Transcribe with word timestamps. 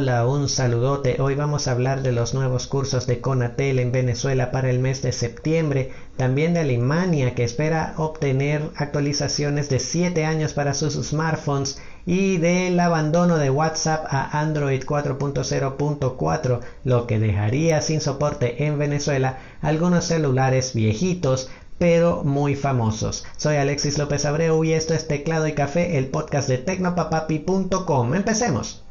Hola, 0.00 0.26
un 0.26 0.48
saludote. 0.48 1.20
Hoy 1.20 1.34
vamos 1.34 1.68
a 1.68 1.72
hablar 1.72 2.00
de 2.00 2.12
los 2.12 2.32
nuevos 2.32 2.66
cursos 2.66 3.06
de 3.06 3.20
Conatel 3.20 3.78
en 3.78 3.92
Venezuela 3.92 4.50
para 4.50 4.70
el 4.70 4.78
mes 4.78 5.02
de 5.02 5.12
septiembre, 5.12 5.92
también 6.16 6.54
de 6.54 6.60
Alemania 6.60 7.34
que 7.34 7.44
espera 7.44 7.92
obtener 7.98 8.62
actualizaciones 8.76 9.68
de 9.68 9.78
7 9.78 10.24
años 10.24 10.54
para 10.54 10.72
sus 10.72 10.94
smartphones 10.94 11.82
y 12.06 12.38
del 12.38 12.80
abandono 12.80 13.36
de 13.36 13.50
WhatsApp 13.50 14.06
a 14.08 14.40
Android 14.40 14.82
4.0.4, 14.84 16.60
lo 16.84 17.06
que 17.06 17.18
dejaría 17.18 17.82
sin 17.82 18.00
soporte 18.00 18.64
en 18.64 18.78
Venezuela 18.78 19.36
algunos 19.60 20.06
celulares 20.06 20.72
viejitos 20.72 21.50
pero 21.76 22.24
muy 22.24 22.56
famosos. 22.56 23.26
Soy 23.36 23.56
Alexis 23.56 23.98
López 23.98 24.24
Abreu 24.24 24.64
y 24.64 24.72
esto 24.72 24.94
es 24.94 25.06
Teclado 25.06 25.46
y 25.46 25.52
Café, 25.52 25.98
el 25.98 26.06
podcast 26.06 26.48
de 26.48 26.56
tecnopapapi.com. 26.56 28.14
Empecemos. 28.14 28.82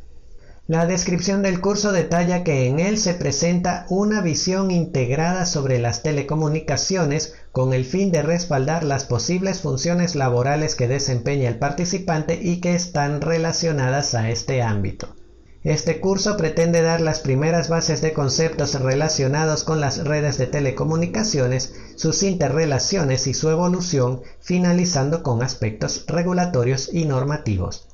La 0.66 0.84
descripción 0.84 1.42
del 1.42 1.60
curso 1.60 1.92
detalla 1.92 2.42
que 2.44 2.66
en 2.66 2.80
él 2.80 2.98
se 2.98 3.14
presenta 3.14 3.86
una 3.88 4.20
visión 4.20 4.72
integrada 4.72 5.46
sobre 5.46 5.78
las 5.78 6.02
telecomunicaciones 6.02 7.34
con 7.52 7.72
el 7.72 7.84
fin 7.84 8.10
de 8.10 8.22
respaldar 8.22 8.82
las 8.82 9.04
posibles 9.04 9.60
funciones 9.60 10.14
laborales 10.14 10.74
que 10.74 10.88
desempeña 10.88 11.48
el 11.48 11.58
participante 11.58 12.38
y 12.42 12.60
que 12.60 12.74
están 12.74 13.20
relacionadas 13.20 14.14
a 14.14 14.28
este 14.28 14.60
ámbito. 14.60 15.14
Este 15.64 15.98
curso 15.98 16.36
pretende 16.36 16.82
dar 16.82 17.00
las 17.00 17.18
primeras 17.18 17.68
bases 17.68 18.00
de 18.00 18.12
conceptos 18.12 18.80
relacionados 18.80 19.64
con 19.64 19.80
las 19.80 20.04
redes 20.04 20.38
de 20.38 20.46
telecomunicaciones, 20.46 21.74
sus 21.96 22.22
interrelaciones 22.22 23.26
y 23.26 23.34
su 23.34 23.50
evolución, 23.50 24.22
finalizando 24.40 25.24
con 25.24 25.42
aspectos 25.42 26.04
regulatorios 26.06 26.90
y 26.92 27.06
normativos. 27.06 27.87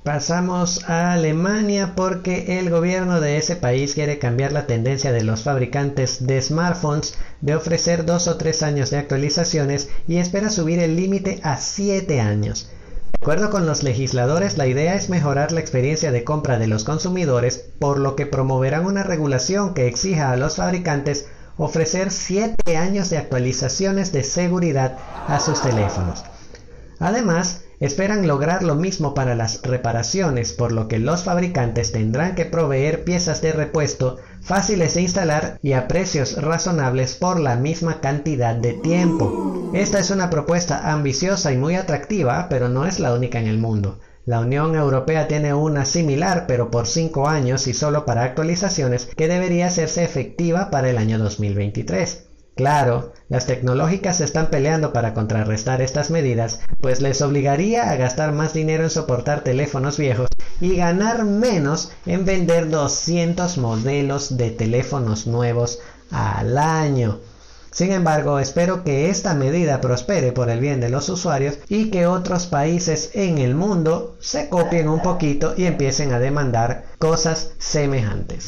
Pasamos 0.06 0.88
a 0.88 1.14
Alemania 1.14 1.94
porque 1.96 2.60
el 2.60 2.70
gobierno 2.70 3.22
de 3.22 3.38
ese 3.38 3.56
país 3.56 3.96
quiere 3.96 4.20
cambiar 4.20 4.52
la 4.52 4.68
tendencia 4.68 5.12
de 5.12 5.24
los 5.24 5.42
fabricantes 5.42 6.28
de 6.28 6.40
smartphones 6.44 7.16
de 7.42 7.56
ofrecer 7.56 8.06
dos 8.06 8.28
o 8.28 8.38
tres 8.38 8.62
años 8.62 8.92
de 8.92 8.98
actualizaciones 8.98 9.90
y 10.08 10.18
espera 10.18 10.52
subir 10.52 10.78
el 10.78 10.96
límite 10.96 11.40
a 11.42 11.58
siete 11.58 12.22
años. 12.22 12.70
De 13.14 13.18
acuerdo 13.20 13.50
con 13.50 13.66
los 13.66 13.82
legisladores, 13.82 14.60
la 14.60 14.68
idea 14.68 14.94
es 14.94 15.10
mejorar 15.10 15.52
la 15.52 15.62
experiencia 15.62 16.12
de 16.12 16.24
compra 16.24 16.60
de 16.60 16.68
los 16.68 16.84
consumidores, 16.84 17.58
por 17.80 17.98
lo 17.98 18.16
que 18.16 18.28
promoverán 18.28 18.86
una 18.86 19.02
regulación 19.02 19.74
que 19.74 19.88
exija 19.88 20.32
a 20.32 20.38
los 20.38 20.58
fabricantes 20.58 21.26
ofrecer 21.58 22.12
siete 22.12 22.78
años 22.78 23.10
de 23.10 23.18
actualizaciones 23.18 24.12
de 24.12 24.24
seguridad 24.24 25.00
a 25.28 25.40
sus 25.40 25.64
teléfonos. 25.64 26.24
Además, 27.00 27.66
Esperan 27.82 28.26
lograr 28.26 28.64
lo 28.64 28.76
mismo 28.76 29.14
para 29.14 29.36
las 29.36 29.62
reparaciones, 29.62 30.54
por 30.54 30.72
lo 30.72 30.88
que 30.88 30.98
los 30.98 31.26
fabricantes 31.26 31.92
tendrán 31.92 32.34
que 32.34 32.46
proveer 32.46 33.04
piezas 33.04 33.42
de 33.42 33.52
repuesto 33.52 34.18
fáciles 34.42 34.94
de 34.94 35.02
instalar 35.02 35.60
y 35.62 35.74
a 35.74 35.90
precios 35.90 36.42
razonables 36.42 37.16
por 37.16 37.40
la 37.40 37.58
misma 37.58 38.00
cantidad 38.00 38.56
de 38.56 38.74
tiempo. 38.74 39.72
Esta 39.74 40.00
es 40.00 40.10
una 40.10 40.30
propuesta 40.30 40.94
ambiciosa 40.94 41.52
y 41.52 41.58
muy 41.58 41.76
atractiva, 41.76 42.48
pero 42.50 42.70
no 42.70 42.86
es 42.86 43.02
la 43.02 43.14
única 43.14 43.40
en 43.40 43.48
el 43.48 43.58
mundo. 43.58 44.00
La 44.26 44.40
Unión 44.40 44.76
Europea 44.76 45.28
tiene 45.28 45.54
una 45.54 45.84
similar, 45.84 46.46
pero 46.48 46.72
por 46.72 46.88
5 46.88 47.28
años 47.28 47.68
y 47.68 47.74
solo 47.74 48.06
para 48.06 48.24
actualizaciones, 48.24 49.08
que 49.18 49.28
debería 49.28 49.68
hacerse 49.68 50.04
efectiva 50.04 50.72
para 50.72 50.90
el 50.90 50.98
año 50.98 51.20
2023. 51.20 52.26
Claro, 52.56 53.12
las 53.28 53.48
tecnológicas 53.48 54.18
se 54.18 54.24
están 54.24 54.50
peleando 54.50 54.94
para 54.94 55.14
contrarrestar 55.14 55.82
estas 55.82 56.10
medidas, 56.10 56.62
pues 56.80 57.02
les 57.02 57.22
obligaría 57.22 57.90
a 57.90 57.98
gastar 57.98 58.32
más 58.32 58.54
dinero 58.54 58.84
en 58.84 58.90
soportar 58.90 59.42
teléfonos 59.42 59.98
viejos 59.98 60.30
y 60.62 60.78
ganar 60.78 61.26
menos 61.26 61.92
en 62.06 62.24
vender 62.24 62.70
200 62.70 63.58
modelos 63.58 64.38
de 64.38 64.52
teléfonos 64.52 65.28
nuevos 65.28 65.80
al 66.12 66.58
año. 66.58 67.20
Sin 67.72 67.92
embargo, 67.92 68.40
espero 68.40 68.86
que 68.86 69.10
esta 69.10 69.34
medida 69.34 69.82
prospere 69.82 70.32
por 70.32 70.50
el 70.50 70.62
bien 70.62 70.80
de 70.80 70.88
los 70.88 71.10
usuarios 71.10 71.58
y 71.68 71.92
que 71.92 72.08
otros 72.08 72.48
países 72.48 73.10
en 73.16 73.38
el 73.38 73.54
mundo 73.54 74.16
se 74.22 74.48
copien 74.48 74.88
un 74.88 75.02
poquito 75.02 75.56
y 75.58 75.66
empiecen 75.66 76.14
a 76.14 76.20
demandar 76.20 76.86
cosas 77.00 77.52
semejantes. 77.58 78.48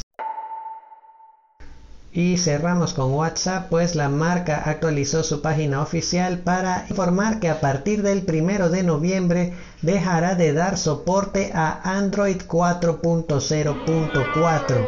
Y 2.18 2.38
cerramos 2.38 2.94
con 2.96 3.14
WhatsApp, 3.14 3.68
pues 3.70 3.94
la 3.94 4.10
marca 4.10 4.64
actualizó 4.66 5.22
su 5.22 5.44
página 5.44 5.84
oficial 5.84 6.40
para 6.40 6.88
informar 6.90 7.40
que 7.40 7.48
a 7.48 7.62
partir 7.62 8.02
del 8.02 8.26
1 8.28 8.70
de 8.70 8.82
noviembre 8.82 9.54
dejará 9.84 10.34
de 10.34 10.52
dar 10.52 10.80
soporte 10.80 11.52
a 11.54 11.80
Android 11.84 12.38
4.0.4. 12.38 14.88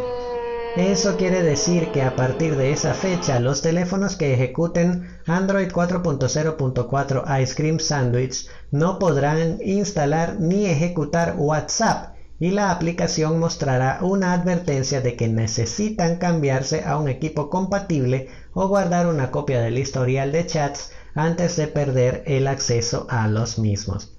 Eso 0.75 1.17
quiere 1.17 1.43
decir 1.43 1.91
que 1.91 2.01
a 2.01 2.15
partir 2.15 2.55
de 2.55 2.71
esa 2.71 2.95
fecha 2.95 3.39
los 3.39 3.61
teléfonos 3.61 4.15
que 4.15 4.33
ejecuten 4.33 5.07
Android 5.27 5.71
4.0.4 5.71 7.41
Ice 7.43 7.53
Cream 7.53 7.79
Sandwich 7.79 8.47
no 8.71 8.97
podrán 8.97 9.59
instalar 9.61 10.37
ni 10.39 10.65
ejecutar 10.65 11.35
WhatsApp 11.37 12.15
y 12.39 12.51
la 12.51 12.71
aplicación 12.71 13.37
mostrará 13.39 13.99
una 14.01 14.33
advertencia 14.33 15.01
de 15.01 15.15
que 15.15 15.27
necesitan 15.27 16.17
cambiarse 16.17 16.83
a 16.85 16.97
un 16.97 17.09
equipo 17.09 17.49
compatible 17.49 18.29
o 18.53 18.67
guardar 18.67 19.07
una 19.07 19.29
copia 19.29 19.59
del 19.59 19.77
historial 19.77 20.31
de 20.31 20.45
chats 20.45 20.91
antes 21.15 21.57
de 21.57 21.67
perder 21.67 22.23
el 22.25 22.47
acceso 22.47 23.07
a 23.09 23.27
los 23.27 23.59
mismos. 23.59 24.15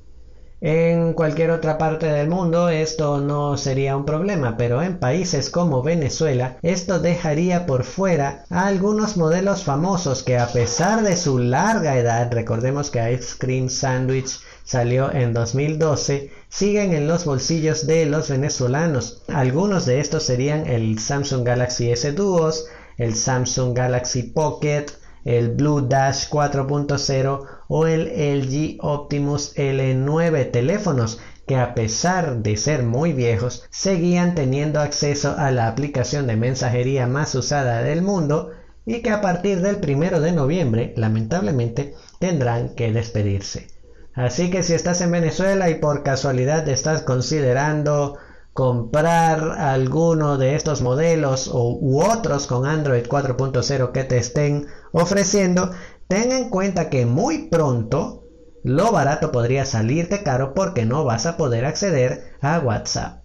En 0.62 1.15
cualquier 1.15 1.53
otra 1.53 1.79
parte 1.79 2.05
del 2.05 2.29
mundo 2.29 2.69
esto 2.69 3.19
no 3.19 3.56
sería 3.56 3.97
un 3.97 4.05
problema, 4.05 4.59
pero 4.59 4.83
en 4.83 4.99
países 4.99 5.49
como 5.49 5.83
Venezuela 5.83 6.59
esto 6.61 6.99
dejaría 6.99 7.65
por 7.65 7.83
fuera 7.83 8.45
a 8.50 8.67
algunos 8.67 9.17
modelos 9.17 9.65
famosos 9.65 10.23
que 10.23 10.37
a 10.37 10.49
pesar 10.49 11.03
de 11.03 11.17
su 11.17 11.39
larga 11.39 11.97
edad, 11.97 12.31
recordemos 12.31 12.91
que 12.91 13.11
Ice 13.11 13.37
Cream 13.39 13.71
Sandwich 13.71 14.39
salió 14.71 15.13
en 15.13 15.35
2012, 15.35 16.31
siguen 16.49 16.93
en 16.93 17.09
los 17.09 17.25
bolsillos 17.25 17.89
de 17.89 18.07
los 18.07 18.29
venezolanos. 18.29 19.25
Algunos 19.27 19.85
de 19.85 19.99
estos 19.99 20.23
serían 20.23 20.69
el 20.69 21.01
Samsung 21.01 21.45
Galaxy 21.45 21.91
S 21.91 22.13
Duos, 22.13 22.67
el 22.97 23.17
Samsung 23.17 23.77
Galaxy 23.77 24.23
Pocket, 24.23 24.87
el 25.25 25.49
Blue 25.49 25.81
Dash 25.81 26.29
4.0 26.29 27.47
o 27.67 27.87
el 27.89 28.03
LG 28.07 28.77
Optimus 28.79 29.57
L9 29.57 30.53
teléfonos 30.53 31.19
que 31.49 31.57
a 31.57 31.75
pesar 31.75 32.37
de 32.37 32.57
ser 32.57 32.85
muy 32.85 33.13
viejos, 33.13 33.65
seguían 33.71 34.37
teniendo 34.37 34.79
acceso 34.79 35.35
a 35.37 35.51
la 35.51 35.67
aplicación 35.67 36.29
de 36.29 36.37
mensajería 36.37 37.09
más 37.09 37.35
usada 37.35 37.83
del 37.83 38.03
mundo 38.03 38.53
y 38.87 39.03
que 39.03 39.11
a 39.11 39.21
partir 39.21 39.63
del 39.63 39.79
primero 39.79 40.21
de 40.21 40.31
noviembre, 40.31 40.95
lamentablemente, 40.97 41.95
tendrán 42.21 42.77
que 42.77 42.93
despedirse. 42.93 43.80
Así 44.15 44.51
que 44.51 44.62
si 44.62 44.75
estás 44.75 45.01
en 45.01 45.12
Venezuela 45.12 45.71
y 45.71 45.77
por 45.77 46.03
casualidad 46.03 46.69
estás 46.69 47.03
considerando 47.03 48.19
comprar 48.53 49.53
alguno 49.59 50.37
de 50.37 50.57
estos 50.57 50.83
modelos 50.83 51.49
o, 51.49 51.79
u 51.81 52.03
otros 52.03 52.47
con 52.47 52.67
Android 52.67 53.07
4.0 53.07 53.93
que 53.93 54.05
te 54.05 54.19
estén 54.19 54.67
ofreciendo, 54.93 55.71
ten 56.09 56.33
en 56.33 56.51
cuenta 56.51 56.91
que 56.91 57.07
muy 57.07 57.49
pronto 57.49 58.25
lo 58.62 58.93
barato 58.93 59.33
podría 59.33 59.65
salirte 59.65 60.23
caro 60.23 60.53
porque 60.55 60.85
no 60.85 61.05
vas 61.05 61.27
a 61.27 61.37
poder 61.37 61.65
acceder 61.65 62.35
a 62.43 62.59
WhatsApp. 62.59 63.21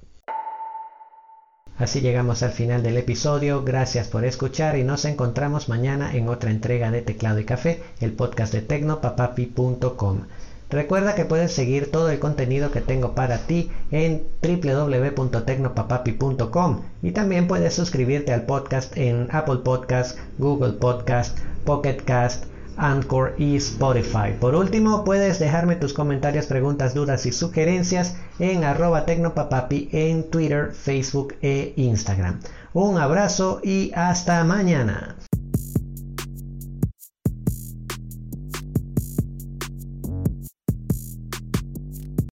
Así 1.78 2.00
llegamos 2.00 2.42
al 2.42 2.52
final 2.52 2.84
del 2.84 2.96
episodio, 2.96 3.64
gracias 3.64 4.08
por 4.08 4.24
escuchar 4.24 4.78
y 4.78 4.86
nos 4.86 5.04
encontramos 5.04 5.68
mañana 5.68 6.16
en 6.16 6.30
otra 6.30 6.52
entrega 6.52 6.90
de 6.90 7.02
Teclado 7.02 7.40
y 7.40 7.46
Café, 7.46 7.84
el 8.00 8.14
podcast 8.14 8.54
de 8.54 8.62
tecnopapapi.com. 8.62 10.22
Recuerda 10.70 11.16
que 11.16 11.26
puedes 11.26 11.54
seguir 11.54 11.92
todo 11.92 12.10
el 12.10 12.20
contenido 12.20 12.72
que 12.72 12.80
tengo 12.82 13.14
para 13.14 13.40
ti 13.40 13.72
en 13.92 14.24
www.tecnopapapi.com 14.42 16.82
y 17.04 17.12
también 17.12 17.48
puedes 17.48 17.74
suscribirte 17.74 18.32
al 18.34 18.44
podcast 18.44 18.96
en 18.98 19.28
Apple 19.32 19.60
Podcast, 19.64 20.18
Google 20.38 20.74
Podcast, 20.74 21.38
Pocket 21.66 21.98
Cast, 22.04 22.46
Anchor 22.78 23.36
y 23.38 23.56
Spotify. 23.58 24.34
Por 24.40 24.56
último, 24.56 25.04
puedes 25.04 25.40
dejarme 25.40 25.76
tus 25.76 25.94
comentarios, 25.94 26.48
preguntas, 26.48 26.94
dudas 26.94 27.26
y 27.26 27.32
sugerencias 27.32 28.16
en 28.40 28.64
arroba 28.64 29.06
tecnopapapi 29.06 29.90
en 29.92 30.30
Twitter, 30.30 30.72
Facebook 30.74 31.36
e 31.42 31.74
Instagram. 31.76 32.40
Un 32.74 32.98
abrazo 32.98 33.62
y 33.64 33.92
hasta 33.96 34.44
mañana. 34.44 35.16